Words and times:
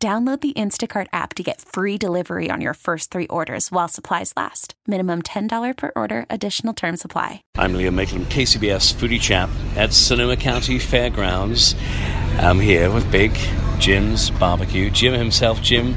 Download 0.00 0.40
the 0.40 0.52
Instacart 0.52 1.08
app 1.12 1.34
to 1.34 1.42
get 1.42 1.60
free 1.60 1.98
delivery 1.98 2.52
on 2.52 2.60
your 2.60 2.74
first 2.74 3.10
three 3.10 3.26
orders 3.26 3.72
while 3.72 3.88
supplies 3.88 4.32
last. 4.36 4.74
Minimum 4.86 5.22
$10 5.22 5.76
per 5.76 5.90
order, 5.96 6.24
additional 6.30 6.72
term 6.72 6.96
supply. 6.96 7.42
I'm 7.56 7.72
Liam 7.72 7.94
Mayclem, 7.96 8.26
KCBS 8.26 8.94
Foodie 8.94 9.20
Chap 9.20 9.50
at 9.74 9.92
Sonoma 9.92 10.36
County 10.36 10.78
Fairgrounds. 10.78 11.74
I'm 12.38 12.60
here 12.60 12.92
with 12.92 13.10
Big 13.10 13.36
Jim's 13.80 14.30
Barbecue. 14.30 14.88
Jim 14.90 15.14
himself, 15.14 15.60
Jim, 15.62 15.96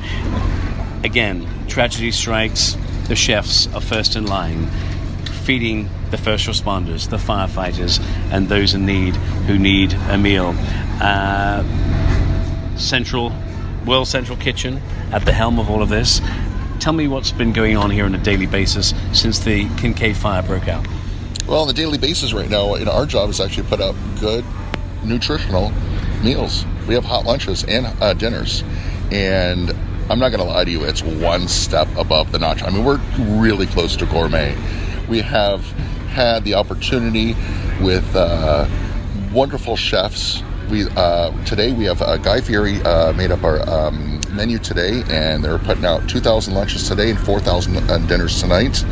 again, 1.04 1.48
tragedy 1.68 2.10
strikes. 2.10 2.76
The 3.08 3.16
chefs 3.16 3.72
are 3.76 3.82
first 3.82 4.16
in 4.16 4.26
line, 4.26 4.66
feeding 5.44 5.92
the 6.10 6.18
first 6.18 6.48
responders, 6.48 7.08
the 7.08 7.18
firefighters, 7.18 8.04
and 8.32 8.50
those 8.50 8.74
in 8.74 8.88
need 8.88 9.16
who 9.46 9.60
need 9.60 9.94
a 9.94 10.18
meal. 10.18 10.56
Uh, 11.00 11.64
Central 12.78 13.32
World 13.86 14.08
Central 14.08 14.38
Kitchen 14.38 14.82
at 15.12 15.26
the 15.26 15.34
helm 15.34 15.60
of 15.60 15.70
all 15.70 15.82
of 15.82 15.90
this. 15.90 16.22
Tell 16.80 16.94
me 16.94 17.08
what's 17.08 17.32
been 17.32 17.54
going 17.54 17.78
on 17.78 17.92
here 17.92 18.06
on 18.06 18.16
a 18.16 18.18
daily 18.18 18.46
basis 18.46 18.94
since 19.14 19.40
the 19.40 19.66
Kincade 19.70 20.16
fire 20.16 20.42
broke 20.42 20.68
out. 20.68 20.86
Well, 21.48 21.64
on 21.64 21.70
a 21.70 21.74
daily 21.74 21.98
basis 21.98 22.34
right 22.34 22.50
now, 22.50 22.76
you 22.76 22.86
know, 22.86 22.92
our 22.92 23.06
job 23.06 23.30
is 23.30 23.40
actually 23.40 23.68
put 23.68 23.82
out 23.82 23.96
good, 24.20 24.46
nutritional 25.04 25.72
meals. 26.24 26.66
We 26.88 26.94
have 26.94 27.04
hot 27.04 27.26
lunches 27.26 27.64
and 27.64 27.88
uh, 28.02 28.14
dinners, 28.14 28.64
and 29.12 29.72
I'm 30.10 30.20
not 30.20 30.30
going 30.30 30.40
to 30.40 30.44
lie 30.44 30.64
to 30.64 30.72
you, 30.72 30.84
it's 30.84 31.04
one 31.04 31.48
step 31.48 31.88
above 31.98 32.32
the 32.32 32.40
notch. 32.40 32.64
I 32.64 32.70
mean, 32.70 32.84
we're 32.84 33.00
really 33.20 33.66
close 33.66 33.96
to 33.98 34.06
gourmet. 34.06 34.56
We 35.08 35.22
have 35.22 35.62
had 36.12 36.44
the 36.44 36.56
opportunity 36.56 37.36
with 37.82 38.16
uh, 38.16 38.68
wonderful 39.32 39.76
chefs 39.76 40.44
we 40.72 40.88
uh, 40.92 41.32
today 41.44 41.74
we 41.74 41.84
have 41.84 42.02
uh, 42.02 42.16
Guy 42.18 42.40
Fieri 42.40 42.82
uh, 42.84 43.12
made 43.14 43.30
up 43.30 43.44
our 43.44 43.60
um, 43.70 44.22
menu 44.32 44.58
today, 44.58 45.04
and 45.10 45.44
they're 45.44 45.60
putting 45.60 45.84
out 45.84 46.08
2,000 46.08 46.54
lunches 46.54 46.88
today 46.88 47.10
and 47.10 47.20
4,000 47.20 47.78
uh, 47.78 47.98
dinners 48.08 48.40
tonight. 48.40 48.84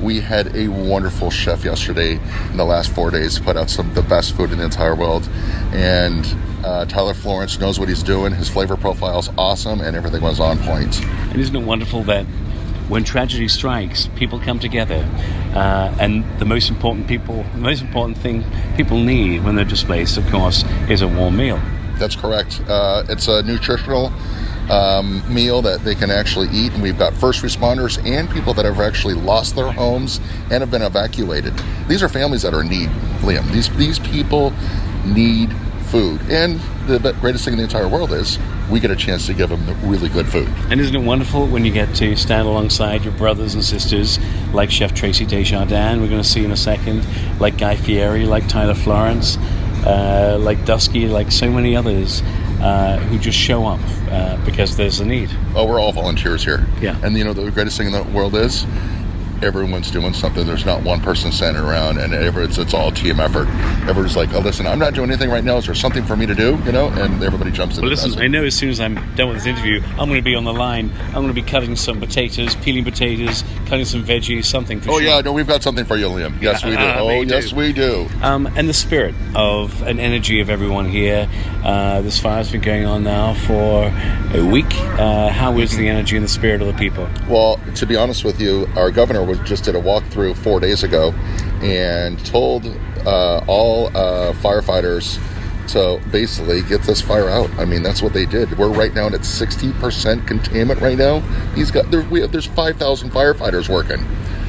We 0.00 0.20
had 0.20 0.56
a 0.56 0.68
wonderful 0.68 1.30
chef 1.30 1.64
yesterday 1.64 2.18
in 2.50 2.56
the 2.56 2.64
last 2.64 2.92
four 2.92 3.10
days, 3.10 3.38
put 3.38 3.58
out 3.58 3.68
some 3.68 3.90
of 3.90 3.94
the 3.94 4.02
best 4.02 4.36
food 4.36 4.52
in 4.52 4.58
the 4.58 4.64
entire 4.64 4.94
world, 4.94 5.28
and 5.72 6.24
uh, 6.64 6.86
Tyler 6.86 7.14
Florence 7.14 7.58
knows 7.60 7.78
what 7.78 7.90
he's 7.90 8.02
doing. 8.02 8.32
His 8.32 8.48
flavor 8.48 8.76
profile 8.76 9.18
is 9.18 9.28
awesome, 9.36 9.82
and 9.82 9.94
everything 9.96 10.22
was 10.22 10.40
on 10.40 10.58
point. 10.60 10.98
And 11.04 11.40
isn't 11.40 11.54
it 11.54 11.62
wonderful 11.62 12.04
that 12.04 12.24
when 12.88 13.04
tragedy 13.04 13.48
strikes, 13.48 14.08
people 14.16 14.40
come 14.40 14.58
together, 14.58 15.06
uh, 15.54 15.94
and 16.00 16.24
the 16.38 16.44
most 16.44 16.70
important 16.70 17.06
people, 17.06 17.44
the 17.54 17.60
most 17.60 17.82
important 17.82 18.18
thing 18.18 18.44
people 18.76 18.98
need 18.98 19.44
when 19.44 19.54
they're 19.54 19.64
displaced, 19.64 20.16
of 20.16 20.26
course, 20.30 20.64
is 20.88 21.02
a 21.02 21.08
warm 21.08 21.36
meal. 21.36 21.60
That's 21.98 22.16
correct. 22.16 22.62
Uh, 22.68 23.04
it's 23.08 23.28
a 23.28 23.42
nutritional 23.42 24.12
um, 24.70 25.22
meal 25.32 25.62
that 25.62 25.84
they 25.84 25.94
can 25.94 26.10
actually 26.10 26.48
eat, 26.48 26.72
and 26.72 26.82
we've 26.82 26.98
got 26.98 27.14
first 27.14 27.42
responders 27.42 28.04
and 28.06 28.30
people 28.30 28.54
that 28.54 28.64
have 28.64 28.80
actually 28.80 29.14
lost 29.14 29.56
their 29.56 29.70
homes 29.70 30.20
and 30.50 30.60
have 30.60 30.70
been 30.70 30.82
evacuated. 30.82 31.54
These 31.88 32.02
are 32.02 32.08
families 32.08 32.42
that 32.42 32.54
are 32.54 32.62
in 32.62 32.68
need, 32.68 32.88
Liam. 33.20 33.50
These 33.52 33.74
these 33.76 33.98
people 33.98 34.52
need 35.04 35.54
food, 35.88 36.20
and 36.30 36.60
the 36.86 37.12
greatest 37.20 37.44
thing 37.44 37.54
in 37.54 37.58
the 37.58 37.64
entire 37.64 37.88
world 37.88 38.12
is 38.12 38.38
we 38.70 38.80
get 38.80 38.90
a 38.90 38.96
chance 38.96 39.26
to 39.26 39.34
give 39.34 39.50
them 39.50 39.64
really 39.88 40.08
good 40.08 40.26
food. 40.28 40.48
And 40.70 40.80
isn't 40.80 40.94
it 40.94 41.02
wonderful 41.04 41.46
when 41.46 41.64
you 41.64 41.72
get 41.72 41.94
to 41.96 42.16
stand 42.16 42.46
alongside 42.46 43.04
your 43.04 43.14
brothers 43.14 43.54
and 43.54 43.64
sisters 43.64 44.18
like 44.52 44.70
Chef 44.70 44.92
Traci 44.94 45.26
Des 45.26 45.44
Jardins, 45.44 46.00
we're 46.00 46.08
going 46.08 46.22
to 46.22 46.28
see 46.28 46.44
in 46.44 46.50
a 46.50 46.56
second, 46.56 47.06
like 47.40 47.58
Guy 47.58 47.76
Fieri, 47.76 48.24
like 48.24 48.48
Tyler 48.48 48.74
Florence, 48.74 49.36
uh, 49.86 50.38
like 50.40 50.64
Dusky, 50.64 51.08
like 51.08 51.30
so 51.32 51.50
many 51.50 51.76
others. 51.76 52.22
Uh, 52.58 52.98
who 52.98 53.20
just 53.20 53.38
show 53.38 53.64
up 53.64 53.78
uh, 54.10 54.36
because 54.44 54.76
there's 54.76 54.98
a 54.98 55.06
need. 55.06 55.30
Oh, 55.54 55.64
we're 55.64 55.78
all 55.78 55.92
volunteers 55.92 56.42
here. 56.42 56.66
Yeah. 56.80 56.98
And 57.04 57.16
you 57.16 57.22
know 57.22 57.32
the 57.32 57.48
greatest 57.52 57.78
thing 57.78 57.86
in 57.86 57.92
the 57.92 58.02
world 58.02 58.34
is 58.34 58.66
everyone's 59.42 59.90
doing 59.90 60.12
something. 60.12 60.46
There's 60.46 60.66
not 60.66 60.82
one 60.82 61.00
person 61.00 61.32
standing 61.32 61.62
around, 61.62 61.98
and 61.98 62.12
it's 62.12 62.58
it's 62.58 62.74
all 62.74 62.90
team 62.90 63.20
effort. 63.20 63.48
Everyone's 63.88 64.16
like, 64.16 64.32
"Oh, 64.34 64.40
listen, 64.40 64.66
I'm 64.66 64.78
not 64.78 64.94
doing 64.94 65.10
anything 65.10 65.30
right 65.30 65.44
now. 65.44 65.56
Is 65.56 65.66
there 65.66 65.74
something 65.74 66.04
for 66.04 66.16
me 66.16 66.26
to 66.26 66.34
do?" 66.34 66.58
You 66.64 66.72
know, 66.72 66.88
and 66.88 67.22
everybody 67.22 67.50
jumps 67.50 67.76
in. 67.76 67.82
Well, 67.82 67.90
listen, 67.90 68.18
I 68.18 68.26
know 68.26 68.44
as 68.44 68.54
soon 68.54 68.70
as 68.70 68.80
I'm 68.80 68.94
done 69.14 69.28
with 69.28 69.38
this 69.38 69.46
interview, 69.46 69.82
I'm 69.92 70.08
going 70.08 70.14
to 70.14 70.22
be 70.22 70.34
on 70.34 70.44
the 70.44 70.52
line. 70.52 70.90
I'm 71.08 71.14
going 71.14 71.28
to 71.28 71.32
be 71.34 71.42
cutting 71.42 71.76
some 71.76 72.00
potatoes, 72.00 72.56
peeling 72.56 72.84
potatoes, 72.84 73.44
cutting 73.66 73.84
some 73.84 74.04
veggies, 74.04 74.44
something. 74.44 74.80
For 74.80 74.90
oh 74.90 74.98
sure. 74.98 75.02
yeah, 75.02 75.20
no, 75.20 75.32
we've 75.32 75.46
got 75.48 75.62
something 75.62 75.84
for 75.84 75.96
you, 75.96 76.06
Liam. 76.06 76.40
Yes, 76.40 76.64
we 76.64 76.70
do. 76.76 76.76
Oh 76.78 77.08
they 77.08 77.24
do. 77.24 77.34
yes, 77.34 77.52
we 77.52 77.72
do. 77.72 78.08
Um, 78.22 78.46
and 78.56 78.68
the 78.68 78.74
spirit 78.74 79.14
of 79.34 79.82
an 79.82 79.98
energy 80.00 80.40
of 80.40 80.50
everyone 80.50 80.86
here. 80.88 81.28
Uh, 81.68 82.00
this 82.00 82.18
fire's 82.18 82.50
been 82.50 82.62
going 82.62 82.86
on 82.86 83.04
now 83.04 83.34
for 83.34 83.92
a 84.34 84.42
week. 84.42 84.74
Uh, 84.98 85.28
how 85.28 85.58
is 85.58 85.76
the 85.76 85.86
energy 85.86 86.16
and 86.16 86.24
the 86.24 86.28
spirit 86.28 86.62
of 86.62 86.66
the 86.66 86.72
people? 86.72 87.06
Well, 87.28 87.60
to 87.74 87.84
be 87.84 87.94
honest 87.94 88.24
with 88.24 88.40
you, 88.40 88.66
our 88.74 88.90
governor 88.90 89.22
was 89.22 89.38
just 89.40 89.64
did 89.64 89.76
a 89.76 89.78
walkthrough 89.78 90.38
four 90.38 90.60
days 90.60 90.82
ago 90.82 91.12
and 91.60 92.24
told 92.24 92.64
uh, 93.04 93.44
all 93.46 93.88
uh, 93.88 94.32
firefighters 94.32 95.20
to 95.72 96.00
basically 96.10 96.62
get 96.62 96.84
this 96.84 97.02
fire 97.02 97.28
out. 97.28 97.50
I 97.58 97.66
mean, 97.66 97.82
that's 97.82 98.00
what 98.00 98.14
they 98.14 98.24
did. 98.24 98.56
We're 98.56 98.72
right 98.72 98.94
now 98.94 99.08
at 99.08 99.12
60% 99.12 100.26
containment 100.26 100.80
right 100.80 100.96
now. 100.96 101.20
He's 101.54 101.70
got 101.70 101.90
there, 101.90 102.00
we 102.04 102.22
have 102.22 102.32
there's 102.32 102.46
5,000 102.46 103.10
firefighters 103.10 103.68
working. 103.68 104.02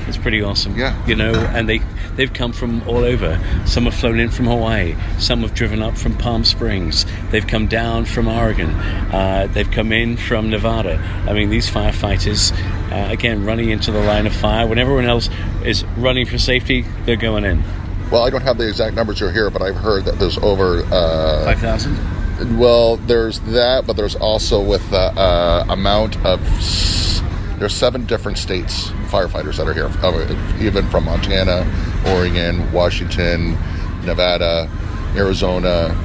It's 0.07 0.18
pretty 0.18 0.41
awesome. 0.41 0.78
Yeah. 0.78 1.06
You 1.06 1.16
know, 1.16 1.34
and 1.34 1.68
they 1.68 1.81
they've 2.15 2.31
come 2.33 2.51
from 2.53 2.81
all 2.87 3.03
over. 3.03 3.39
Some 3.65 3.85
have 3.85 3.93
flown 3.95 4.19
in 4.19 4.29
from 4.29 4.45
Hawaii. 4.45 4.95
Some 5.19 5.41
have 5.41 5.53
driven 5.53 5.81
up 5.81 5.97
from 5.97 6.15
Palm 6.17 6.43
Springs. 6.43 7.05
They've 7.31 7.45
come 7.45 7.67
down 7.67 8.05
from 8.05 8.27
Oregon. 8.27 8.69
Uh, 8.71 9.47
they've 9.51 9.69
come 9.69 9.91
in 9.91 10.17
from 10.17 10.49
Nevada. 10.49 10.97
I 11.27 11.33
mean, 11.33 11.49
these 11.49 11.69
firefighters, 11.69 12.51
uh, 12.91 13.11
again, 13.11 13.45
running 13.45 13.69
into 13.69 13.91
the 13.91 14.01
line 14.01 14.27
of 14.27 14.33
fire. 14.35 14.67
When 14.67 14.79
everyone 14.79 15.05
else 15.05 15.29
is 15.63 15.83
running 15.97 16.25
for 16.25 16.37
safety, 16.37 16.85
they're 17.05 17.15
going 17.15 17.45
in. 17.45 17.63
Well, 18.11 18.23
I 18.23 18.29
don't 18.29 18.41
have 18.41 18.57
the 18.57 18.67
exact 18.67 18.95
numbers 18.95 19.19
here, 19.19 19.49
but 19.49 19.61
I've 19.61 19.75
heard 19.75 20.05
that 20.05 20.17
there's 20.17 20.37
over 20.39 20.83
uh, 20.91 21.45
Five 21.45 21.59
thousand. 21.59 22.57
Well, 22.57 22.95
there's 22.97 23.39
that, 23.41 23.85
but 23.85 23.97
there's 23.97 24.15
also 24.15 24.61
with 24.63 24.89
the 24.89 24.97
uh, 24.97 25.65
amount 25.69 26.15
of 26.25 26.41
s- 26.57 27.21
there's 27.59 27.73
seven 27.75 28.05
different 28.05 28.37
states 28.37 28.87
firefighters 29.11 29.57
that 29.57 29.67
are 29.67 29.73
here, 29.73 29.87
uh, 30.01 30.57
even 30.61 30.87
from 30.89 31.03
Montana, 31.05 31.65
Oregon, 32.07 32.71
Washington, 32.71 33.51
Nevada, 34.05 34.69
Arizona, 35.15 35.95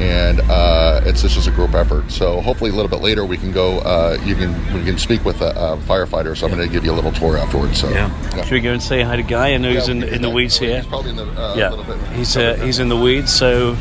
and 0.00 0.40
uh, 0.48 1.02
it's 1.04 1.20
this 1.20 1.36
is 1.36 1.46
a 1.46 1.50
group 1.50 1.74
effort. 1.74 2.10
So 2.10 2.40
hopefully 2.40 2.70
a 2.70 2.72
little 2.74 2.88
bit 2.88 3.00
later 3.02 3.24
we 3.26 3.36
can 3.36 3.52
go. 3.52 3.80
Uh, 3.80 4.16
you 4.24 4.34
can 4.34 4.52
we 4.74 4.82
can 4.82 4.96
speak 4.96 5.24
with 5.24 5.42
a, 5.42 5.50
a 5.50 5.76
firefighter. 5.78 6.34
So 6.36 6.46
I'm 6.46 6.54
going 6.54 6.66
to 6.66 6.72
give 6.72 6.84
you 6.84 6.92
a 6.92 6.94
little 6.94 7.12
tour 7.12 7.36
afterwards. 7.36 7.80
So 7.80 7.90
Yeah. 7.90 8.10
Should 8.42 8.52
we 8.52 8.60
go 8.60 8.72
and 8.72 8.82
say 8.82 9.02
hi 9.02 9.16
to 9.16 9.22
Guy? 9.22 9.52
I 9.52 9.58
know 9.58 9.70
he's 9.70 9.88
in 9.88 10.02
in 10.02 10.22
the 10.22 10.30
weeds 10.30 10.58
here. 10.58 10.78
He's 10.78 10.86
probably 10.86 11.10
in 11.10 11.16
the 11.16 11.26
uh, 11.26 11.54
yeah, 11.54 11.68
little 11.70 11.84
bit. 11.84 11.98
he's 12.12 12.34
uh, 12.36 12.54
he's 12.54 12.78
in 12.78 12.88
the 12.88 12.96
weeds. 12.96 13.30
So 13.32 13.76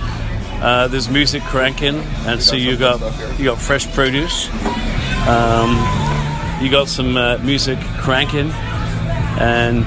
uh, 0.62 0.90
there's 0.90 1.10
music 1.10 1.42
cranking, 1.44 1.96
and 2.26 2.42
so 2.42 2.52
got 2.52 2.60
you 2.62 2.78
got 2.78 3.00
good 3.00 3.14
stuff 3.14 3.30
here. 3.30 3.40
you 3.40 3.46
got 3.52 3.62
fresh 3.62 3.94
produce. 3.94 4.50
Um, 5.28 5.72
you 6.62 6.70
got 6.70 6.90
some 6.90 7.16
uh, 7.16 7.38
music 7.38 7.80
cranking, 8.00 8.52
and 9.40 9.86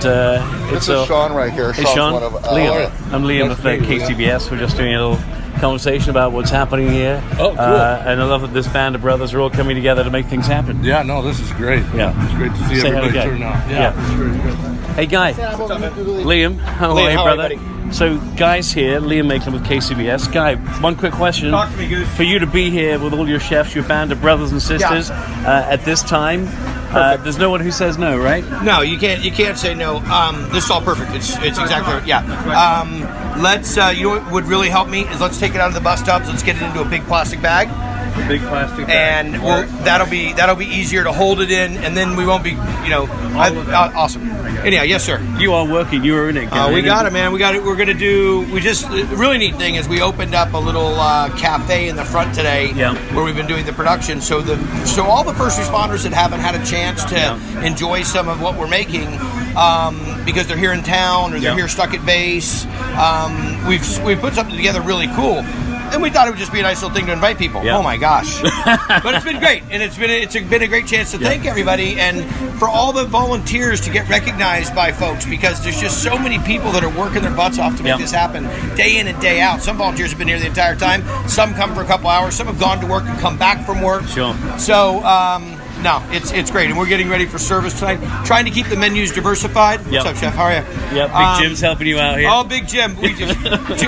it's 0.76 0.84
is 0.88 0.88
a- 0.90 1.06
Sean 1.06 1.32
right 1.32 1.52
here. 1.52 1.72
Hey 1.72 1.82
Sean's 1.82 1.94
Sean, 1.94 2.12
one 2.14 2.22
of, 2.22 2.34
uh, 2.36 2.48
Liam. 2.48 3.12
I'm 3.12 3.22
Liam 3.24 3.48
nice 3.48 3.58
of 3.58 3.62
to 3.64 3.68
uh, 3.70 3.72
meet 3.76 3.88
you, 3.88 3.98
Liam. 3.98 4.08
KCBS. 4.16 4.50
We're 4.50 4.58
just 4.58 4.76
doing 4.76 4.94
a 4.94 5.06
little 5.08 5.24
conversation 5.60 6.10
about 6.10 6.32
what's 6.32 6.50
happening 6.50 6.90
here. 6.90 7.22
Oh, 7.34 7.50
cool. 7.50 7.58
Uh, 7.58 8.02
and 8.06 8.20
I 8.20 8.24
love 8.24 8.40
that 8.40 8.52
this 8.52 8.66
band 8.68 8.94
of 8.96 9.00
brothers 9.00 9.32
are 9.34 9.40
all 9.40 9.50
coming 9.50 9.76
together 9.76 10.02
to 10.02 10.10
make 10.10 10.26
things 10.26 10.46
happen. 10.46 10.82
Yeah, 10.82 11.02
no, 11.02 11.22
this 11.22 11.38
is 11.40 11.52
great. 11.52 11.84
Yeah. 11.94 12.12
It's 12.24 12.34
great 12.34 12.50
to 12.52 12.68
see 12.68 12.80
Say 12.80 12.90
hi 12.90 13.00
to 13.00 13.06
everybody 13.06 13.12
Guy. 13.12 13.24
turn 13.24 13.42
out. 13.42 13.70
Yeah. 13.70 13.78
Yeah, 13.78 14.00
it's 14.04 14.14
very 14.14 14.30
good. 14.38 14.78
Hey, 14.96 15.06
Guy. 15.06 15.32
Liam, 15.32 16.58
how 16.58 16.94
Liam, 16.94 16.96
are 17.06 17.10
you, 17.10 17.16
how 17.16 17.24
are 17.24 17.30
you, 17.30 17.36
brother? 17.36 17.36
buddy? 17.56 17.71
So, 17.90 18.18
Guy's 18.36 18.72
here, 18.72 19.00
Liam 19.00 19.26
Mayclem 19.26 19.52
with 19.52 19.64
KCBS. 19.64 20.32
Guy, 20.32 20.54
one 20.80 20.96
quick 20.96 21.12
question. 21.12 21.50
Talk 21.50 21.70
to 21.72 21.76
me, 21.76 21.88
Goose. 21.88 22.08
For 22.16 22.22
you 22.22 22.38
to 22.38 22.46
be 22.46 22.70
here 22.70 22.98
with 22.98 23.12
all 23.12 23.28
your 23.28 23.40
chefs, 23.40 23.74
your 23.74 23.84
band 23.84 24.12
of 24.12 24.20
brothers 24.20 24.52
and 24.52 24.62
sisters, 24.62 25.10
uh, 25.10 25.66
at 25.68 25.84
this 25.84 26.02
time, 26.02 26.46
uh, 26.94 27.16
there's 27.18 27.38
no 27.38 27.50
one 27.50 27.60
who 27.60 27.70
says 27.70 27.98
no, 27.98 28.18
right? 28.18 28.44
No, 28.62 28.80
you 28.80 28.98
can't. 28.98 29.22
You 29.22 29.30
can't 29.30 29.58
say 29.58 29.74
no. 29.74 29.96
Um, 29.96 30.48
this 30.52 30.64
is 30.64 30.70
all 30.70 30.80
perfect. 30.82 31.12
It's 31.12 31.36
it's 31.38 31.58
exactly 31.58 31.94
right. 31.94 32.06
yeah. 32.06 32.80
Um, 32.80 33.00
let's. 33.42 33.76
Uh, 33.76 33.92
you 33.94 34.04
know 34.04 34.10
what 34.20 34.32
would 34.32 34.44
really 34.44 34.68
help 34.68 34.88
me 34.88 35.02
is 35.08 35.20
let's 35.20 35.38
take 35.38 35.54
it 35.54 35.60
out 35.60 35.68
of 35.68 35.74
the 35.74 35.80
bus 35.80 36.02
tubs. 36.02 36.28
Let's 36.28 36.42
get 36.42 36.56
it 36.56 36.62
into 36.62 36.80
a 36.80 36.84
big 36.84 37.02
plastic 37.04 37.40
bag, 37.42 37.68
The 38.16 38.26
big 38.28 38.40
plastic 38.42 38.86
bag. 38.86 39.26
and 39.26 39.42
we'll, 39.42 39.66
that'll 39.84 40.06
be 40.08 40.32
that'll 40.34 40.56
be 40.56 40.66
easier 40.66 41.02
to 41.04 41.12
hold 41.12 41.40
it 41.40 41.50
in, 41.50 41.76
and 41.78 41.96
then 41.96 42.16
we 42.16 42.26
won't 42.26 42.44
be, 42.44 42.50
you 42.50 42.90
know, 42.90 43.06
I, 43.34 43.50
uh, 43.50 43.92
awesome. 43.96 44.28
Anyhow, 44.62 44.82
yes, 44.82 45.02
sir. 45.04 45.18
You 45.40 45.54
are 45.54 45.66
working. 45.66 46.04
You 46.04 46.16
are 46.18 46.28
in 46.28 46.36
it. 46.36 46.52
Uh, 46.52 46.70
we 46.72 46.82
got 46.82 47.06
it, 47.06 47.12
man. 47.12 47.32
We 47.32 47.38
got 47.38 47.54
it. 47.54 47.62
We're 47.64 47.74
gonna 47.76 47.94
do. 47.94 48.46
We 48.52 48.60
just 48.60 48.88
the 48.90 49.04
really 49.16 49.38
neat 49.38 49.56
thing 49.56 49.74
is 49.76 49.88
we 49.88 50.00
opened 50.02 50.34
up 50.34 50.52
a 50.52 50.58
little 50.58 50.94
uh, 50.94 51.30
cafe 51.36 51.88
in 51.88 51.96
the 51.96 52.04
front 52.04 52.34
today, 52.34 52.70
Yeah. 52.74 52.94
where 53.14 53.24
we've 53.24 53.34
been 53.36 53.48
doing 53.48 53.64
the 53.66 53.72
production. 53.72 54.20
So 54.20 54.40
the 54.40 54.56
so 54.86 55.04
all 55.04 55.24
the 55.24 55.34
first 55.34 55.58
responders 55.58 56.02
that 56.04 56.12
haven't 56.12 56.40
had 56.40 56.54
a 56.54 56.64
chance 56.64 57.04
to 57.06 57.14
Yeah. 57.16 57.64
enjoy 57.64 58.02
some 58.02 58.28
of 58.28 58.40
what 58.40 58.56
we're 58.58 58.68
making 58.68 59.08
um, 59.56 60.22
because 60.24 60.46
they're 60.46 60.56
here 60.56 60.72
in 60.72 60.82
town 60.82 61.32
or 61.34 61.40
they're 61.40 61.50
Yeah. 61.50 61.56
here 61.56 61.68
stuck 61.68 61.92
at 61.94 62.04
base, 62.06 62.64
um, 62.98 63.66
we've 63.66 63.82
we 64.04 64.14
put 64.16 64.34
something 64.34 64.56
together 64.56 64.80
really 64.80 65.08
cool. 65.16 65.44
And 65.92 66.00
we 66.02 66.10
thought 66.10 66.26
it 66.26 66.30
would 66.30 66.38
just 66.38 66.52
be 66.52 66.60
a 66.60 66.62
nice 66.62 66.82
little 66.82 66.94
thing 66.96 67.06
to 67.06 67.12
invite 67.12 67.38
people. 67.38 67.62
Yeah. 67.64 67.76
Oh 67.76 67.82
my 67.82 67.96
gosh! 67.96 68.40
but 68.42 69.14
it's 69.14 69.24
been 69.24 69.38
great, 69.38 69.62
and 69.70 69.82
it's 69.82 69.96
been 69.98 70.10
it's 70.10 70.34
been 70.34 70.62
a 70.62 70.66
great 70.68 70.86
chance 70.86 71.10
to 71.12 71.18
thank 71.18 71.44
everybody 71.44 72.00
and 72.00 72.24
for 72.58 72.68
all 72.68 72.92
the 72.92 73.04
volunteers 73.04 73.80
to 73.82 73.90
get 73.90 74.08
recognized 74.08 74.74
by 74.74 74.90
folks 74.92 75.26
because 75.26 75.62
there's 75.62 75.80
just 75.80 76.02
so 76.02 76.18
many 76.18 76.38
people 76.40 76.72
that 76.72 76.82
are 76.82 76.98
working 76.98 77.22
their 77.22 77.34
butts 77.34 77.58
off 77.58 77.76
to 77.76 77.82
make 77.82 77.90
Yeah. 77.90 77.96
this 77.98 78.10
happen 78.12 78.44
day 78.74 78.98
in 78.98 79.06
and 79.06 79.20
day 79.20 79.40
out. 79.40 79.62
Some 79.62 79.76
volunteers 79.76 80.10
have 80.10 80.18
been 80.18 80.28
here 80.28 80.38
the 80.38 80.46
entire 80.46 80.76
time. 80.76 81.04
Some 81.28 81.54
come 81.54 81.74
for 81.74 81.82
a 81.82 81.86
couple 81.86 82.08
hours. 82.08 82.34
Some 82.34 82.46
have 82.46 82.58
gone 82.58 82.80
to 82.80 82.86
work 82.86 83.04
and 83.04 83.18
come 83.20 83.36
back 83.36 83.64
from 83.66 83.80
work. 83.82 84.04
Sure. 84.08 84.34
So. 84.58 85.04
Um, 85.04 85.61
no, 85.82 86.02
it's 86.10 86.32
it's 86.32 86.50
great, 86.50 86.68
and 86.70 86.78
we're 86.78 86.86
getting 86.86 87.08
ready 87.08 87.26
for 87.26 87.38
service 87.38 87.78
tonight. 87.78 87.98
Trying 88.24 88.44
to 88.44 88.50
keep 88.50 88.66
the 88.68 88.76
menus 88.76 89.12
diversified. 89.12 89.80
Yep. 89.86 89.92
What's 89.92 90.06
up, 90.06 90.16
Chef? 90.16 90.34
How 90.34 90.44
are 90.44 90.52
you? 90.52 90.96
Yeah, 90.96 91.06
Big 91.06 91.14
Um, 91.16 91.42
Jim's 91.42 91.60
helping 91.60 91.86
you 91.86 91.98
out 91.98 92.18
here. 92.18 92.28
Oh, 92.30 92.44
Big 92.44 92.66
Jim. 92.68 92.96
We 93.00 93.14
just, 93.14 93.40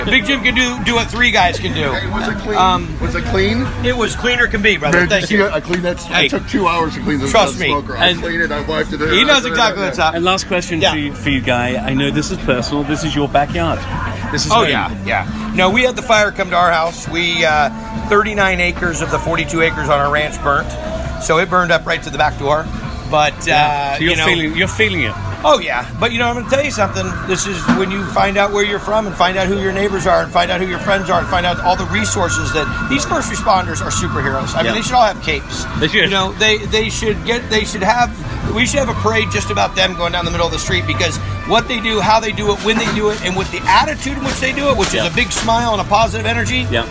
Big 0.05 0.25
Jim 0.25 0.41
can 0.43 0.55
do 0.55 0.83
do 0.83 0.95
what 0.95 1.07
three 1.09 1.31
guys 1.31 1.57
can 1.59 1.73
do. 1.73 1.89
Was 2.11 2.27
it 2.27 2.37
clean? 2.39 2.57
Um, 2.57 2.99
was 2.99 3.15
it 3.15 3.23
clean? 3.25 3.61
It 3.85 3.95
was 3.95 4.15
cleaner 4.15 4.47
can 4.47 4.61
be, 4.61 4.77
brother. 4.77 4.99
Man, 4.99 5.09
Thank 5.09 5.27
see, 5.27 5.35
you. 5.35 5.47
I 5.47 5.59
cleaned 5.61 5.83
that. 5.85 5.99
Hey. 6.01 6.25
It 6.25 6.29
took 6.29 6.47
two 6.47 6.67
hours 6.67 6.93
to 6.95 7.01
clean 7.01 7.19
this 7.19 7.31
Trust 7.31 7.59
me. 7.59 7.67
smoker. 7.67 7.95
I 7.97 8.07
And- 8.09 8.19
cleaned 8.21 8.41
it. 8.43 8.51
I 8.51 8.61
wiped 8.61 8.91
it. 8.93 8.99
He 8.99 9.23
knows 9.23 9.45
exactly 9.45 9.83
what's 9.83 9.99
up. 9.99 10.13
And 10.15 10.23
last 10.25 10.47
question 10.47 10.81
Yeah. 10.81 10.91
for, 10.91 10.97
you, 10.97 11.13
for 11.13 11.29
you, 11.29 11.41
Guy. 11.41 11.75
I 11.77 11.93
know 11.93 12.11
this 12.11 12.31
is 12.31 12.37
personal. 12.39 12.83
This 12.83 13.03
is 13.03 13.15
your 13.15 13.27
backyard. 13.29 13.79
This 14.31 14.45
is 14.45 14.51
Oh 14.51 14.55
home. 14.55 14.69
yeah, 14.69 14.91
yeah. 15.05 15.51
No, 15.55 15.69
we 15.69 15.83
had 15.83 15.95
the 15.95 16.01
fire 16.01 16.31
come 16.31 16.49
to 16.49 16.55
our 16.55 16.71
house. 16.71 17.07
We 17.07 17.45
uh, 17.45 17.69
39 18.09 18.59
acres 18.59 19.01
of 19.01 19.11
the 19.11 19.19
42 19.19 19.61
acres 19.61 19.87
on 19.89 19.99
our 19.99 20.11
ranch 20.11 20.41
burnt, 20.43 20.67
so 21.21 21.37
it 21.39 21.49
burned 21.49 21.71
up 21.71 21.85
right 21.85 22.01
to 22.03 22.09
the 22.09 22.17
back 22.17 22.37
door. 22.39 22.65
But 23.11 23.47
uh, 23.47 23.95
So 23.97 24.01
you're 24.03 24.11
you 24.11 24.17
know, 24.17 24.25
feeling. 24.25 24.55
You're 24.57 24.67
feeling 24.67 25.01
it. 25.03 25.13
oh 25.45 25.59
yeah. 25.59 25.87
But 25.99 26.11
you 26.11 26.17
know, 26.17 26.25
I'm 26.27 26.33
going 26.33 26.45
to 26.45 26.51
tell 26.51 26.65
you 26.65 26.71
something. 26.71 27.05
This 27.27 27.45
is 27.45 27.61
when 27.77 27.91
you 27.91 28.03
find 28.11 28.35
out 28.35 28.51
where 28.51 28.63
you're 28.65 28.79
from 28.79 29.05
and 29.05 29.15
find 29.15 29.37
out 29.37 29.45
who 29.47 29.61
your 29.61 29.71
neighbors 29.73 30.07
are 30.07 30.23
and 30.23 30.31
find 30.31 30.49
out 30.49 30.59
who 30.59 30.65
your 30.67 30.79
friends 30.79 31.07
are 31.11 31.19
and 31.19 31.27
find 31.29 31.45
out 31.45 31.59
all 31.59 31.75
the 31.75 31.85
resources 31.93 32.51
that 32.53 32.65
these 32.89 33.05
first 33.05 33.31
responders 33.31 33.79
are 33.85 33.91
superheroes. 33.91 34.55
I 34.55 34.61
Yeah. 34.61 34.63
mean, 34.63 34.75
they 34.75 34.81
should 34.81 34.93
all 34.95 35.05
have 35.05 35.21
capes. 35.21 35.65
They 35.79 35.87
should. 35.87 36.05
You 36.05 36.09
know, 36.09 36.31
they 36.33 36.57
they 36.57 36.89
should 36.89 37.23
get. 37.25 37.47
They 37.51 37.63
should 37.63 37.83
have. 37.83 38.09
We 38.55 38.65
should 38.65 38.79
have 38.79 38.89
a 38.89 38.99
parade 39.01 39.29
just 39.31 39.51
about 39.51 39.75
them 39.75 39.95
going 39.95 40.11
down 40.13 40.25
the 40.25 40.31
middle 40.31 40.47
of 40.47 40.51
the 40.53 40.59
street 40.59 40.87
because 40.87 41.17
what 41.47 41.67
they 41.67 41.79
do, 41.79 41.99
how 42.01 42.19
they 42.19 42.31
do 42.31 42.51
it, 42.53 42.59
when 42.65 42.77
they 42.77 42.89
do 42.95 43.09
it, 43.11 43.21
and 43.23 43.35
with 43.37 43.51
the 43.51 43.59
attitude 43.65 44.17
in 44.17 44.23
which 44.23 44.39
they 44.39 44.51
do 44.53 44.69
it, 44.69 44.77
which 44.77 44.93
Yeah. 44.93 45.05
is 45.05 45.11
a 45.11 45.15
big 45.15 45.31
smile 45.31 45.73
and 45.73 45.81
a 45.81 45.85
positive 45.85 46.25
energy. 46.25 46.65
Yeah. 46.71 46.85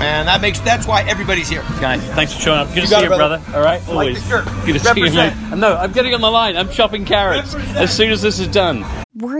And 0.00 0.28
that 0.28 0.40
makes 0.40 0.60
that's 0.60 0.86
why 0.86 1.02
everybody's 1.02 1.48
here. 1.48 1.62
Guy, 1.80 1.98
thanks 1.98 2.32
for 2.32 2.40
showing 2.40 2.60
up. 2.60 2.68
Good 2.72 2.82
to 2.82 2.86
see 2.86 2.90
got 2.92 3.02
you, 3.02 3.08
brother. 3.08 3.38
brother. 3.38 3.56
All 3.58 3.64
right, 3.64 3.80
Like 3.82 3.88
always. 3.88 4.26
shirt. 4.28 4.44
Good 4.64 4.74
to 4.74 4.78
see 4.80 4.88
you, 5.00 5.04
Represent. 5.06 5.36
man. 5.50 5.60
No, 5.60 5.76
I'm 5.76 5.92
getting 5.92 6.14
on 6.14 6.20
the 6.20 6.30
line. 6.30 6.56
I'm 6.56 6.68
chopping 6.70 7.04
carrots 7.04 7.54
as 7.54 7.94
soon 7.94 8.10
as 8.12 8.22
this 8.22 8.38
is 8.38 8.46
done. 8.48 8.84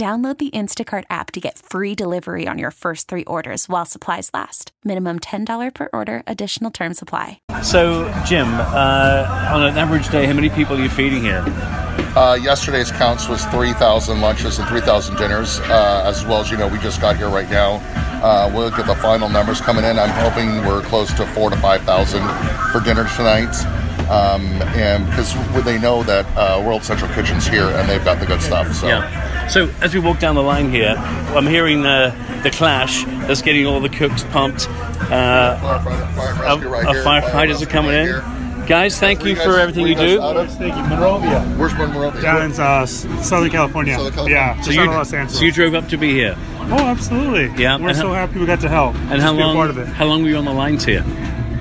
Download 0.00 0.38
the 0.38 0.48
Instacart 0.52 1.04
app 1.10 1.30
to 1.32 1.40
get 1.40 1.58
free 1.58 1.94
delivery 1.94 2.48
on 2.48 2.56
your 2.56 2.70
first 2.70 3.06
three 3.06 3.24
orders 3.24 3.68
while 3.68 3.84
supplies 3.84 4.30
last. 4.32 4.72
Minimum 4.82 5.20
$10 5.20 5.74
per 5.74 5.90
order, 5.92 6.22
additional 6.26 6.70
term 6.70 6.94
supply. 6.94 7.38
So, 7.62 8.10
Jim, 8.24 8.48
uh, 8.48 9.50
on 9.52 9.62
an 9.62 9.76
average 9.76 10.08
day, 10.08 10.24
how 10.24 10.32
many 10.32 10.48
people 10.48 10.78
are 10.78 10.80
you 10.80 10.88
feeding 10.88 11.20
here? 11.20 11.44
Uh, 12.16 12.38
yesterday's 12.40 12.90
counts 12.90 13.28
was 13.28 13.44
3,000 13.48 14.22
lunches 14.22 14.58
and 14.58 14.66
3,000 14.68 15.16
dinners. 15.16 15.60
Uh, 15.60 16.02
as 16.06 16.24
well 16.24 16.40
as 16.40 16.50
you 16.50 16.56
know, 16.56 16.66
we 16.66 16.78
just 16.78 17.02
got 17.02 17.18
here 17.18 17.28
right 17.28 17.50
now. 17.50 17.72
Uh, 18.24 18.50
we'll 18.54 18.64
look 18.64 18.78
at 18.78 18.86
the 18.86 18.94
final 19.02 19.28
numbers 19.28 19.60
coming 19.60 19.84
in. 19.84 19.98
I'm 19.98 20.08
hoping 20.30 20.66
we're 20.66 20.80
close 20.80 21.12
to 21.12 21.26
four 21.26 21.50
to 21.50 21.58
5,000 21.58 22.22
for 22.72 22.80
dinner 22.80 23.06
tonight. 23.16 23.54
Um, 24.08 24.44
and 24.76 25.06
because 25.06 25.34
they 25.64 25.78
know 25.78 26.02
that 26.04 26.26
uh, 26.36 26.62
World 26.64 26.82
Central 26.82 27.10
Kitchen's 27.12 27.46
here 27.46 27.64
and 27.64 27.88
they've 27.88 28.04
got 28.04 28.18
the 28.20 28.26
good 28.26 28.40
stuff. 28.42 28.72
So. 28.74 28.88
Yeah. 28.88 29.46
So 29.48 29.68
as 29.80 29.94
we 29.94 30.00
walk 30.00 30.18
down 30.20 30.34
the 30.34 30.42
line 30.42 30.70
here, 30.70 30.94
I'm 30.98 31.46
hearing 31.46 31.84
uh, 31.86 32.10
the 32.42 32.50
clash 32.50 33.04
that's 33.26 33.42
getting 33.42 33.66
all 33.66 33.80
the 33.80 33.88
cooks 33.88 34.24
pumped. 34.24 34.68
Uh, 34.68 35.58
Firefighter, 35.60 36.14
fire 36.14 36.44
our, 36.46 36.58
right 36.68 36.86
our 36.86 36.94
here, 36.94 37.04
firefighters 37.04 37.62
are 37.62 37.66
coming 37.66 37.90
right 37.90 38.00
in. 38.00 38.06
here. 38.06 38.24
Guys, 38.68 39.00
thank 39.00 39.20
Where 39.20 39.30
you 39.30 39.34
guys- 39.34 39.44
for 39.46 39.58
everything 39.58 39.82
where 39.82 39.90
you 39.92 39.96
do. 40.18 40.22
out? 40.22 40.48
Thank 40.50 40.76
you, 40.76 40.82
Monrovia. 40.84 41.40
Where's 41.58 41.74
Monrovia? 41.74 42.22
Down 42.22 42.42
in 42.52 42.60
uh, 42.60 42.86
Southern 42.86 43.50
California. 43.50 43.94
Southern 43.96 44.12
California. 44.12 44.36
Yeah, 44.36 44.60
So 44.60 44.70
you, 44.70 44.84
Los 44.86 45.12
Angeles. 45.12 45.38
so 45.40 45.44
you 45.44 45.50
drove 45.50 45.74
up 45.74 45.88
to 45.88 45.96
be 45.96 46.12
here, 46.12 46.36
oh, 46.38 46.74
absolutely. 46.86 47.46
Yeah, 47.60 47.78
We're 47.78 47.88
and 47.88 47.96
so 47.98 48.08
how- 48.08 48.26
happy 48.26 48.38
we 48.38 48.46
got 48.46 48.60
to 48.60 48.68
help. 48.68 48.94
and 48.94 49.10
Just 49.10 49.22
how 49.22 49.32
be 49.34 49.40
a 49.42 49.46
long? 49.46 49.56
part 49.56 49.70
of 49.70 49.78
it. 49.78 49.88
How 49.88 50.04
long 50.06 50.22
were 50.22 50.28
you 50.28 50.36
on 50.36 50.44
the 50.44 50.52
lines 50.52 50.84
here? 50.84 51.02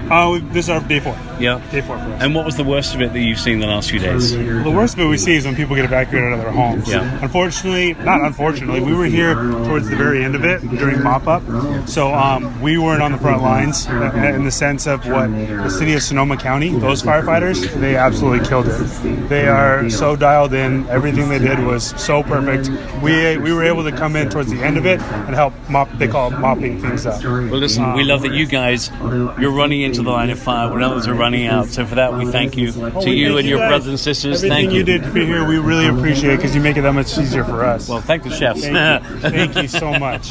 Uh, 0.09 0.31
we- 0.33 0.39
this 0.53 0.65
is 0.65 0.69
our 0.69 0.79
day 0.81 0.99
four. 0.99 1.15
Yeah. 1.39 1.61
Day 1.71 1.81
four 1.81 1.97
for 1.97 2.03
us. 2.03 2.21
And 2.23 2.33
what 2.35 2.45
was 2.45 2.55
the 2.57 2.63
worst 2.63 2.95
of 2.95 3.01
it 3.01 3.13
that 3.13 3.19
you've 3.19 3.39
seen 3.39 3.59
the 3.59 3.67
last 3.67 3.89
few 3.89 3.99
days? 3.99 4.35
Well, 4.35 4.63
the 4.63 4.71
worst 4.71 4.95
of 4.95 4.99
it 5.01 5.05
we 5.07 5.17
see 5.17 5.35
is 5.35 5.45
when 5.45 5.55
people 5.55 5.75
get 5.75 5.85
evacuated 5.85 6.33
out 6.33 6.39
of 6.39 6.41
their 6.43 6.51
homes. 6.51 6.89
Yeah. 6.89 7.19
Unfortunately, 7.21 7.93
not 8.03 8.21
unfortunately, 8.21 8.81
we 8.81 8.93
were 8.93 9.05
here 9.05 9.35
towards 9.35 9.87
the 9.89 9.95
very 9.95 10.23
end 10.23 10.35
of 10.35 10.43
it 10.43 10.61
during 10.77 11.01
mop 11.03 11.27
up. 11.27 11.43
So 11.87 12.13
um, 12.13 12.59
we 12.61 12.77
weren't 12.77 13.01
on 13.01 13.11
the 13.11 13.17
front 13.17 13.41
lines 13.41 13.87
uh, 13.87 14.33
in 14.35 14.43
the 14.45 14.51
sense 14.51 14.87
of 14.87 15.05
what 15.07 15.27
the 15.31 15.69
city 15.69 15.93
of 15.93 16.01
Sonoma 16.01 16.37
County, 16.37 16.69
those 16.77 17.01
firefighters, 17.03 17.71
they 17.79 17.95
absolutely 17.95 18.45
killed 18.47 18.67
it. 18.67 19.29
They 19.29 19.47
are 19.47 19.89
so 19.89 20.15
dialed 20.15 20.53
in. 20.53 20.89
Everything 20.89 21.29
they 21.29 21.39
did 21.39 21.59
was 21.59 21.93
so 22.01 22.23
perfect. 22.23 22.69
We 23.03 23.37
we 23.37 23.53
were 23.53 23.63
able 23.63 23.83
to 23.83 23.91
come 23.91 24.15
in 24.15 24.29
towards 24.29 24.49
the 24.51 24.61
end 24.61 24.77
of 24.77 24.85
it 24.85 24.99
and 25.01 25.35
help 25.35 25.53
mop. 25.69 25.87
They 25.97 26.07
call 26.07 26.33
it 26.33 26.39
mopping 26.39 26.81
things 26.81 27.05
up. 27.05 27.23
Well, 27.23 27.59
listen, 27.59 27.93
we 27.93 28.03
love 28.03 28.21
that 28.23 28.33
you 28.33 28.45
guys, 28.45 28.91
you're 29.39 29.51
running 29.51 29.81
into 29.81 29.98
the 30.03 30.11
line 30.11 30.29
of 30.29 30.39
fire 30.39 30.71
when 30.71 30.83
others 30.83 31.07
are 31.07 31.13
running 31.13 31.47
out. 31.47 31.67
So 31.67 31.85
for 31.85 31.95
that, 31.95 32.13
we 32.13 32.25
thank 32.25 32.57
you 32.57 32.71
to 32.71 32.79
you 32.79 32.89
thank 32.91 33.39
and 33.39 33.47
your 33.47 33.59
guys. 33.59 33.69
brothers 33.69 33.87
and 33.87 33.99
sisters. 33.99 34.43
Everything 34.43 34.55
Thank 34.65 34.71
you 34.71 34.79
you. 34.79 34.83
did 34.83 35.03
to 35.03 35.11
be 35.11 35.25
here, 35.25 35.45
we 35.47 35.57
really 35.57 35.87
appreciate 35.87 36.37
because 36.37 36.55
you 36.55 36.61
make 36.61 36.77
it 36.77 36.81
that 36.81 36.93
much 36.93 37.17
easier 37.17 37.43
for 37.43 37.63
us. 37.63 37.87
Well, 37.89 38.01
thank 38.01 38.23
the 38.23 38.29
chefs. 38.31 38.61
Thank 38.65 39.03
you. 39.09 39.19
Thank 39.19 39.55
you 39.55 39.67
so 39.67 39.91
much. 39.99 40.29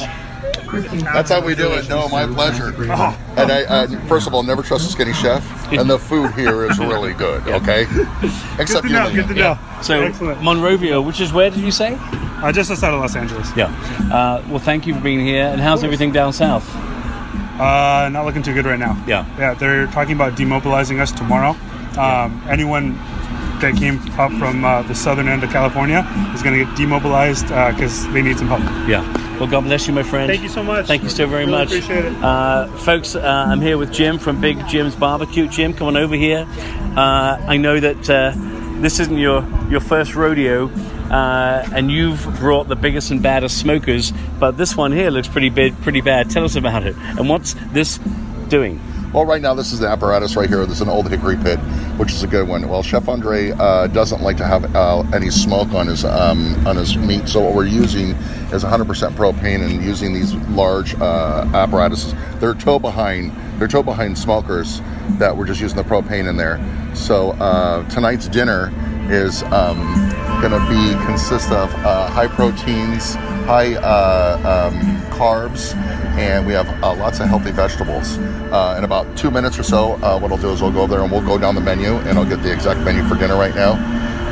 That's 0.69 1.31
how 1.31 1.43
we 1.43 1.55
do 1.55 1.71
it. 1.73 1.89
No, 1.89 2.07
my 2.09 2.27
pleasure. 2.27 2.67
And 3.37 3.51
I, 3.51 3.63
uh, 3.63 3.87
first 4.07 4.27
of 4.27 4.33
all, 4.35 4.43
never 4.43 4.61
trust 4.61 4.87
a 4.87 4.91
skinny 4.91 5.13
chef. 5.13 5.43
And 5.73 5.89
the 5.89 5.97
food 5.97 6.31
here 6.35 6.69
is 6.69 6.77
really 6.77 7.13
good. 7.13 7.41
Okay, 7.47 7.81
except 8.59 8.83
Good 8.83 8.83
to 8.83 8.89
your 8.89 8.99
know. 8.99 9.03
menu. 9.09 9.21
Good 9.23 9.27
to 9.29 9.33
know. 9.33 9.59
So 9.81 10.01
Excellent. 10.03 10.43
Monrovia, 10.43 11.01
which 11.01 11.19
is 11.21 11.33
where 11.33 11.49
did 11.49 11.59
you 11.61 11.71
say? 11.71 11.97
Uh, 11.99 12.51
just 12.51 12.69
outside 12.71 12.93
of 12.93 12.99
Los 13.01 13.15
Angeles. 13.15 13.49
Yeah. 13.55 13.65
Uh, 14.13 14.43
well, 14.47 14.59
thank 14.59 14.85
you 14.87 14.93
for 14.93 15.01
being 15.01 15.19
here. 15.25 15.43
And 15.43 15.59
how's 15.59 15.83
everything 15.83 16.11
down 16.11 16.33
south? 16.33 16.65
Uh, 17.59 18.09
not 18.09 18.25
looking 18.25 18.41
too 18.43 18.53
good 18.53 18.65
right 18.65 18.79
now. 18.79 19.01
Yeah. 19.07 19.25
Yeah, 19.37 19.53
they're 19.53 19.87
talking 19.87 20.15
about 20.15 20.33
demobilizing 20.37 20.99
us 20.99 21.11
tomorrow. 21.11 21.55
Um, 21.99 22.41
anyone 22.49 22.93
that 23.59 23.75
came 23.77 23.99
up 24.17 24.31
from 24.39 24.63
uh, 24.63 24.83
the 24.83 24.95
southern 24.95 25.27
end 25.27 25.43
of 25.43 25.49
California 25.49 26.07
is 26.33 26.41
going 26.41 26.57
to 26.57 26.63
get 26.65 26.77
demobilized 26.77 27.47
because 27.47 28.07
they 28.13 28.21
need 28.21 28.37
some 28.37 28.47
help. 28.47 28.61
Yeah. 28.87 29.03
Well, 29.37 29.47
God 29.49 29.65
bless 29.65 29.87
you, 29.87 29.93
my 29.93 30.03
friend. 30.03 30.29
Thank 30.29 30.43
you 30.43 30.49
so 30.49 30.63
much. 30.63 30.85
Thank 30.87 31.03
you 31.03 31.09
so 31.09 31.25
very 31.27 31.45
Really 31.45 31.57
much. 31.57 31.67
appreciate 31.67 32.05
it. 32.05 32.13
Uh, 32.23 32.67
folks, 32.77 33.15
uh, 33.15 33.21
I'm 33.47 33.59
here 33.61 33.77
with 33.77 33.91
Jim 33.91 34.17
from 34.19 34.39
Big 34.39 34.65
Jim's 34.67 34.95
Barbecue. 34.95 35.47
Jim, 35.47 35.73
come 35.73 35.87
on 35.87 35.97
over 35.97 36.15
here. 36.15 36.47
Uh, 36.95 37.37
I 37.47 37.57
know 37.57 37.79
that 37.79 38.09
uh, 38.09 38.31
this 38.81 38.99
isn't 38.99 39.17
your, 39.17 39.45
your 39.69 39.79
first 39.79 40.15
rodeo, 40.15 40.69
uh, 41.09 41.67
and 41.73 41.91
you've 41.91 42.23
brought 42.37 42.67
the 42.67 42.75
biggest 42.75 43.11
and 43.11 43.21
baddest 43.21 43.57
smokers, 43.57 44.13
but 44.39 44.57
this 44.57 44.75
one 44.75 44.91
here 44.91 45.09
looks 45.09 45.27
pretty 45.27 45.49
pretty 45.49 46.01
bad. 46.01 46.29
Tell 46.29 46.45
us 46.45 46.55
about 46.55 46.85
it. 46.85 46.95
And 46.97 47.27
what's 47.27 47.55
this 47.71 47.99
doing? 48.47 48.79
Well, 49.13 49.25
right 49.25 49.41
now 49.41 49.55
this 49.55 49.71
is 49.71 49.79
the 49.79 49.87
apparatus 49.87 50.35
right 50.35 50.47
here. 50.47 50.65
This 50.67 50.75
is 50.75 50.81
an 50.81 50.89
old 50.89 51.09
hickory 51.09 51.35
pit, 51.35 51.57
which 51.97 52.11
is 52.11 52.21
a 52.21 52.27
good 52.27 52.47
one. 52.47 52.67
Well, 52.69 52.83
Chef 52.83 53.09
Andre 53.09 53.51
uh, 53.51 53.87
doesn't 53.87 54.21
like 54.21 54.37
to 54.37 54.45
have 54.45 54.75
uh, 54.75 54.99
any 55.13 55.31
smoke 55.31 55.73
on 55.73 55.87
his 55.87 56.05
um, 56.05 56.55
on 56.67 56.75
his 56.75 56.95
meat, 56.95 57.27
so 57.27 57.41
what 57.41 57.55
we're 57.55 57.65
using 57.65 58.11
is 58.51 58.63
100% 58.63 58.85
propane 59.13 59.63
and 59.65 59.83
using 59.83 60.13
these 60.13 60.35
large 60.49 60.93
uh, 61.01 61.49
apparatuses. 61.53 62.13
They're 62.39 62.53
tow 62.53 62.77
behind 62.77 63.31
they're 63.59 63.67
towed 63.67 63.85
behind 63.85 64.17
smokers 64.17 64.81
that 65.19 65.35
we're 65.35 65.45
just 65.45 65.59
using 65.61 65.77
the 65.77 65.83
propane 65.83 66.29
in 66.29 66.37
there. 66.37 66.59
So 66.95 67.31
uh, 67.33 67.87
tonight's 67.89 68.27
dinner 68.27 68.71
is 69.11 69.43
um, 69.43 69.77
going 70.41 70.51
to 70.51 70.65
be 70.69 71.05
consist 71.05 71.51
of 71.51 71.73
uh, 71.85 72.07
high 72.09 72.27
proteins, 72.27 73.15
high 73.45 73.75
uh, 73.75 74.69
um, 74.71 75.01
carbs, 75.11 75.75
and 76.17 76.47
we 76.47 76.53
have 76.53 76.67
uh, 76.83 76.95
lots 76.95 77.19
of 77.19 77.27
healthy 77.27 77.51
vegetables. 77.51 78.17
Uh, 78.17 78.75
in 78.77 78.83
about 78.83 79.17
two 79.17 79.29
minutes 79.29 79.59
or 79.59 79.63
so, 79.63 79.93
uh, 80.03 80.17
what 80.17 80.31
I'll 80.31 80.37
do 80.37 80.49
is 80.51 80.61
we'll 80.61 80.71
go 80.71 80.81
over 80.81 80.95
there 80.95 81.03
and 81.03 81.11
we'll 81.11 81.25
go 81.25 81.37
down 81.37 81.55
the 81.55 81.61
menu, 81.61 81.95
and 81.97 82.17
I'll 82.17 82.25
get 82.25 82.41
the 82.41 82.53
exact 82.53 82.79
menu 82.81 83.03
for 83.07 83.15
dinner 83.15 83.35
right 83.35 83.53
now. 83.53 83.73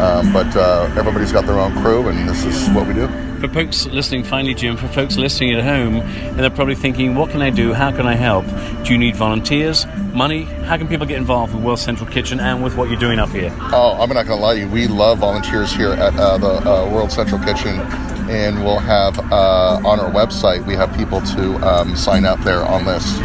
Um, 0.02 0.32
but 0.32 0.56
everybody's 0.96 1.32
got 1.32 1.46
their 1.46 1.60
own 1.60 1.74
crew, 1.82 2.08
and 2.08 2.30
this 2.30 2.46
is 2.46 2.70
what 2.70 2.88
we 2.88 2.94
do. 2.94 3.27
For 3.40 3.48
folks 3.50 3.86
listening, 3.86 4.24
finally, 4.24 4.56
Jim, 4.56 4.78
for 4.78 4.88
folks 4.88 5.16
listening 5.16 5.54
at 5.54 5.64
home, 5.64 5.98
and 5.98 6.40
they're 6.40 6.50
probably 6.50 6.74
thinking, 6.74 7.14
what 7.14 7.30
can 7.30 7.44
I 7.44 7.52
do? 7.52 7.72
How 7.72 7.92
can 7.92 8.08
I 8.08 8.16
help? 8.16 8.48
Do 8.84 8.92
you 8.92 8.98
need 8.98 9.16
volunteers? 9.16 9.86
Money? 10.12 10.46
How 10.66 10.76
can 10.76 10.88
people 10.88 11.06
get 11.06 11.18
involved 11.18 11.54
with 11.54 11.64
World 11.64 11.78
Central 11.78 12.10
Kitchen 12.10 12.40
and 12.40 12.64
with 12.64 12.76
what 12.76 12.90
you're 12.90 13.00
doing 13.00 13.20
up 13.20 13.30
here? 13.30 13.56
Oh, 13.60 13.96
I'm 14.00 14.10
not 14.10 14.26
going 14.26 14.40
to 14.40 14.44
lie 14.44 14.56
to 14.56 14.62
you. 14.62 14.68
We 14.68 14.88
love 14.88 15.20
volunteers 15.20 15.72
here 15.72 15.92
at 15.92 16.16
uh, 16.16 16.40
the 16.40 16.48
uh, 16.48 16.90
World 16.92 17.12
Central 17.12 17.40
Kitchen, 17.44 17.80
and 18.28 18.64
we'll 18.64 18.80
have 18.80 19.20
uh, 19.32 19.82
on 19.86 20.00
our 20.00 20.10
website 20.10 20.66
we 20.66 20.74
have 20.74 20.92
people 20.98 21.22
to 21.22 21.58
um, 21.58 21.96
sign 21.96 22.26
up 22.26 22.40
there 22.40 22.66
on 22.66 22.88
lists. 22.88 23.20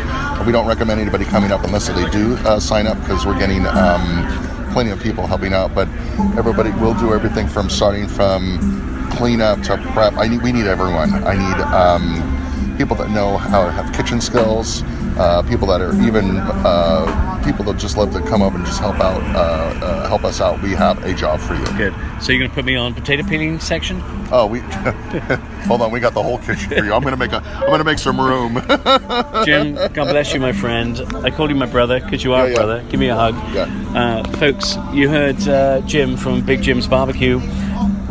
We 0.45 0.52
don't 0.52 0.66
recommend 0.66 1.00
anybody 1.00 1.25
coming 1.25 1.52
up 1.52 1.64
unless 1.64 1.88
they 1.88 2.11
do 2.11 2.35
uh, 2.45 2.61
sign 2.61 2.87
up 2.87 3.00
because 3.00 3.25
we're 3.25 3.38
getting 3.38 3.64
um, 3.66 4.73
plenty 4.75 4.90
of 4.90 5.00
people 5.00 5.26
helping 5.26 5.54
out. 5.54 5.75
But 5.75 5.88
everybody 6.37 6.71
will 6.73 6.92
do 6.92 7.14
everything 7.14 7.49
from 7.49 7.71
starting 7.71 8.07
from 8.07 8.91
cleanup 9.16 9.62
to 9.62 9.76
prep. 9.92 10.14
I 10.14 10.28
need 10.28 10.42
we 10.42 10.52
need 10.52 10.66
everyone. 10.66 11.12
I 11.25 11.35
need 11.35 11.62
um, 11.62 12.76
people 12.76 12.97
that 12.97 13.11
know 13.11 13.37
how 13.37 13.64
to 13.64 13.71
have 13.71 13.95
kitchen 13.95 14.21
skills. 14.21 14.83
Uh, 15.19 15.42
people 15.42 15.66
that 15.69 15.81
are 15.83 15.95
even 16.02 16.38
uh, 16.38 17.42
people 17.45 17.64
that 17.66 17.76
just 17.76 17.99
love 17.99 18.12
to 18.12 18.21
come 18.23 18.40
up 18.40 18.54
and 18.54 18.64
just 18.64 18.81
help 18.81 18.99
out, 18.99 19.23
uh, 19.37 19.85
uh 19.85 20.09
help 20.09 20.25
us 20.25 20.40
out. 20.40 20.61
We 20.62 20.71
have 20.71 21.04
a 21.04 21.12
job 21.12 21.38
for 21.38 21.54
you. 21.54 21.64
Good. 21.76 21.95
So 22.23 22.33
you're 22.33 22.49
to 22.49 22.54
put 22.54 22.64
me 22.64 22.76
on 22.76 22.95
potato 22.95 23.23
peeling 23.23 23.61
section? 23.61 24.00
Oh, 24.33 24.47
we 24.47 24.61
hold 25.66 25.83
on. 25.83 25.92
We 25.92 26.00
got 26.00 26.14
the 26.14 26.23
whole 26.23 26.38
kitchen 26.38 26.71
for 26.71 26.85
you. 26.85 26.95
I'm 26.95 27.02
to 27.02 27.16
make 27.16 27.33
a. 27.33 27.42
I'm 27.42 27.78
to 27.78 27.85
make 27.85 27.99
some 27.99 28.19
room. 28.19 28.54
Jim, 29.45 29.75
God 29.92 30.09
bless 30.09 30.33
you, 30.33 30.40
my 30.40 30.52
friend. 30.52 30.99
I 31.16 31.31
call 31.31 31.50
you 31.50 31.57
my 31.57 31.66
brother 31.66 32.00
because 32.00 32.25
you 32.25 32.33
are 32.33 32.47
Yeah, 32.47 32.52
a 32.52 32.57
brother. 32.57 32.85
Give 32.88 32.99
me 32.99 33.09
a 33.09 33.14
hug. 33.14 33.35
Yeah. 33.54 33.64
Uh, 33.95 34.31
folks, 34.38 34.76
you 34.92 35.11
heard 35.11 35.37
uh, 35.47 35.83
Jim 35.83 36.16
from 36.16 36.40
Big 36.40 36.62
Jim's 36.62 36.87
Barbecue. 36.87 37.40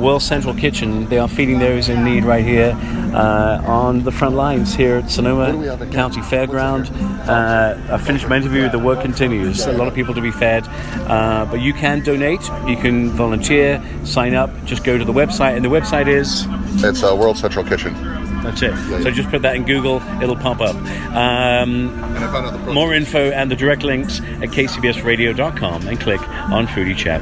World 0.01 0.21
Central 0.21 0.53
Kitchen. 0.55 1.07
They 1.09 1.17
are 1.19 1.27
feeding 1.27 1.59
those 1.59 1.87
in 1.89 2.03
need 2.03 2.23
right 2.23 2.43
here 2.43 2.75
uh, 3.13 3.61
on 3.65 4.03
the 4.03 4.11
front 4.11 4.35
lines 4.35 4.73
here 4.73 4.95
at 4.97 5.03
What 5.03 5.09
do 5.15 5.21
we 5.21 5.29
Sonoma 5.35 5.45
have 5.69 5.81
in 5.81 5.87
here? 5.89 5.95
County 5.95 6.21
Fairground. 6.21 6.89
Uh, 7.27 7.93
I 7.93 7.97
finished 7.97 8.27
my 8.27 8.37
interview. 8.37 8.69
The 8.69 8.79
work 8.79 9.01
continues. 9.01 9.65
A 9.65 9.73
lot 9.73 9.87
of 9.87 9.93
people 9.93 10.13
to 10.15 10.21
be 10.21 10.31
fed, 10.31 10.63
uh, 11.07 11.45
but 11.45 11.61
you 11.61 11.73
can 11.73 12.01
donate. 12.03 12.41
You 12.67 12.77
can 12.77 13.09
volunteer, 13.11 13.81
sign 14.03 14.33
up. 14.33 14.49
Just 14.65 14.83
go 14.83 14.97
to 14.97 15.05
the 15.05 15.13
website, 15.13 15.55
and 15.55 15.63
the 15.63 15.69
website 15.69 16.07
is. 16.07 16.45
it's 16.83 17.03
uh, 17.03 17.15
World 17.15 17.37
Central 17.37 17.63
Kitchen. 17.63 17.93
That's 18.41 18.63
it. 18.63 18.71
Yeah, 18.71 19.01
So 19.01 19.11
just 19.11 19.29
put 19.29 19.43
that 19.43 19.55
in 19.55 19.65
Google, 19.65 20.01
it'll 20.19 20.35
pop 20.35 20.61
up. 20.61 20.75
Um, 20.75 21.89
And 21.93 22.03
I 22.25 22.31
found 22.31 22.47
out 22.47 22.53
the 22.53 22.57
protein. 22.57 22.73
more 22.73 22.91
info 22.95 23.29
and 23.29 23.51
the 23.51 23.55
direct 23.55 23.83
links 23.83 24.19
at 24.19 24.49
kcbsradio.com 24.49 25.87
and 25.87 25.99
click 25.99 26.21
on 26.49 26.65
Foodie 26.65 26.97
Chap. 26.97 27.21